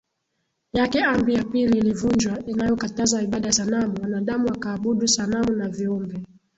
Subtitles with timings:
[0.73, 6.23] Yake amri ya pili ilivunjwa inayokataza ibada ya sanamu wanadamu wakaabudu sanamu na viumbe